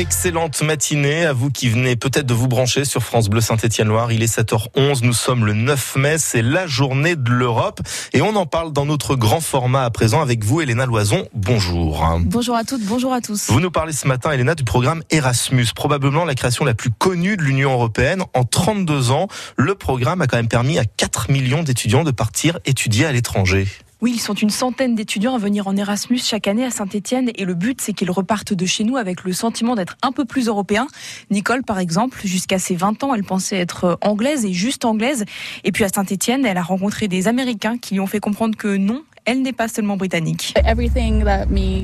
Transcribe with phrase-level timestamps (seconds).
[0.00, 4.12] Excellente matinée à vous qui venez peut-être de vous brancher sur France Bleu Saint-Étienne-Loire.
[4.12, 7.80] Il est 7h11, nous sommes le 9 mai, c'est la journée de l'Europe
[8.14, 11.28] et on en parle dans notre grand format à présent avec vous, Elena Loison.
[11.34, 12.02] Bonjour.
[12.24, 13.50] Bonjour à toutes, bonjour à tous.
[13.50, 17.36] Vous nous parlez ce matin, Elena, du programme Erasmus, probablement la création la plus connue
[17.36, 18.22] de l'Union européenne.
[18.32, 22.58] En 32 ans, le programme a quand même permis à 4 millions d'étudiants de partir
[22.64, 23.68] étudier à l'étranger.
[24.02, 27.44] Oui, ils sont une centaine d'étudiants à venir en Erasmus chaque année à Saint-Etienne et
[27.44, 30.48] le but c'est qu'ils repartent de chez nous avec le sentiment d'être un peu plus
[30.48, 30.86] européens.
[31.30, 35.26] Nicole par exemple, jusqu'à ses 20 ans, elle pensait être anglaise et juste anglaise
[35.64, 38.74] et puis à Saint-Etienne, elle a rencontré des Américains qui lui ont fait comprendre que
[38.74, 40.54] non, elle n'est pas seulement britannique.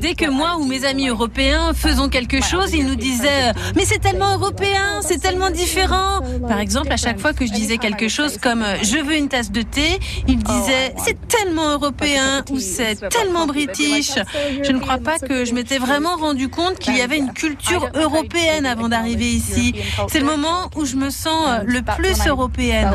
[0.00, 4.00] Dès que moi ou mes amis européens faisons quelque chose, ils nous disaient Mais c'est
[4.00, 6.22] tellement européen, c'est tellement différent.
[6.48, 9.52] Par exemple, à chaque fois que je disais quelque chose comme Je veux une tasse
[9.52, 14.10] de thé, ils disaient C'est tellement européen ou c'est tellement british.
[14.64, 17.88] Je ne crois pas que je m'étais vraiment rendu compte qu'il y avait une culture
[17.94, 19.72] européenne avant d'arriver ici.
[20.08, 22.90] C'est le moment où je me sens le plus européenne.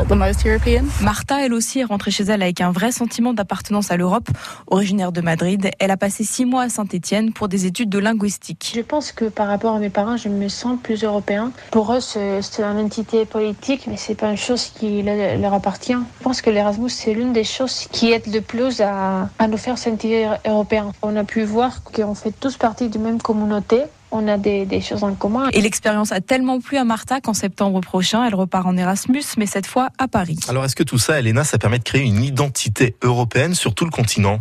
[1.02, 4.28] Martha, elle aussi, est rentrée chez elle avec un vrai sentiment d'appartenance à l'Europe.
[4.68, 8.74] Originaire de Madrid, elle a passé six mois à Saint-Etienne pour des études de linguistique.
[8.76, 11.52] Je pense que par rapport à mes parents, je me sens plus européen.
[11.72, 15.94] Pour eux, c'est une entité politique, mais c'est pas une chose qui leur appartient.
[16.20, 19.58] Je pense que l'Erasmus, c'est l'une des choses qui aide le plus à, à nous
[19.58, 20.92] faire sentir européens.
[21.02, 24.82] On a pu voir qu'on fait tous partie d'une même communauté on a des, des,
[24.82, 25.50] choses en commun.
[25.54, 29.46] Et l'expérience a tellement plu à Martha qu'en septembre prochain, elle repart en Erasmus, mais
[29.46, 30.40] cette fois à Paris.
[30.48, 33.86] Alors est-ce que tout ça, Elena, ça permet de créer une identité européenne sur tout
[33.86, 34.40] le continent?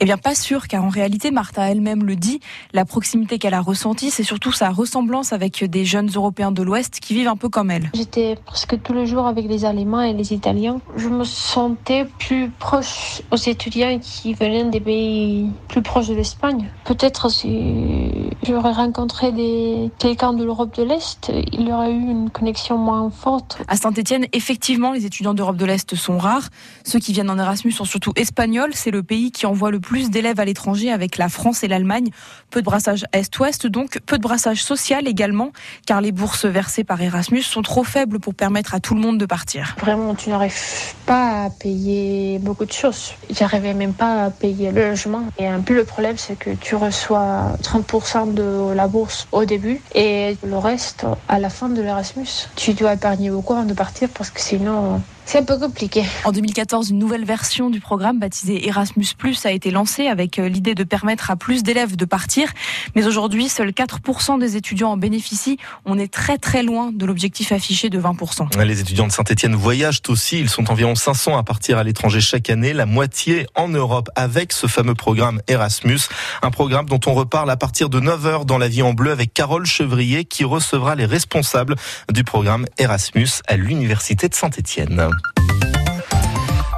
[0.00, 2.40] Eh bien, pas sûr, car en réalité, Martha elle-même le dit,
[2.72, 7.00] la proximité qu'elle a ressentie, c'est surtout sa ressemblance avec des jeunes Européens de l'Ouest
[7.00, 7.90] qui vivent un peu comme elle.
[7.94, 10.80] J'étais presque tous les jours avec les Allemands et les Italiens.
[10.96, 16.70] Je me sentais plus proche aux étudiants qui venaient des pays plus proches de l'Espagne.
[16.86, 22.30] Peut-être si j'aurais rencontré des quelqu'un de l'Europe de l'Est, il y aurait eu une
[22.30, 23.58] connexion moins forte.
[23.68, 26.48] À Saint-Etienne, effectivement, les étudiants d'Europe de l'Est sont rares.
[26.84, 28.70] Ceux qui viennent en Erasmus sont surtout espagnols.
[28.72, 31.68] C'est le pays qui envoie le plus plus d'élèves à l'étranger avec la France et
[31.68, 32.10] l'Allemagne.
[32.50, 35.50] Peu de brassage Est-Ouest, donc peu de brassage social également,
[35.84, 39.18] car les bourses versées par Erasmus sont trop faibles pour permettre à tout le monde
[39.18, 39.74] de partir.
[39.80, 43.14] Vraiment, tu n'arrives pas à payer beaucoup de choses.
[43.30, 45.24] J'arrivais même pas à payer le logement.
[45.38, 49.80] Et un peu le problème, c'est que tu reçois 30% de la bourse au début
[49.96, 52.46] et le reste à la fin de l'Erasmus.
[52.54, 56.02] Tu dois épargner beaucoup avant de partir parce que sinon, c'est un peu compliqué.
[56.24, 60.48] En 2014, une nouvelle version du programme baptisé Erasmus Plus a été lancée avec euh,
[60.48, 62.50] l'idée de permettre à plus d'élèves de partir.
[62.96, 65.56] Mais aujourd'hui, seuls 4% des étudiants en bénéficient.
[65.84, 68.60] On est très très loin de l'objectif affiché de 20%.
[68.60, 70.40] Les étudiants de Saint-Etienne voyagent aussi.
[70.40, 74.52] Ils sont environ 500 à partir à l'étranger chaque année, la moitié en Europe avec
[74.52, 76.00] ce fameux programme Erasmus.
[76.42, 79.32] Un programme dont on reparle à partir de 9h dans la vie en bleu avec
[79.32, 81.76] Carole Chevrier qui recevra les responsables
[82.10, 85.08] du programme Erasmus à l'Université de Saint-Etienne.